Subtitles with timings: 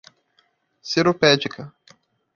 [0.91, 1.69] Seropédica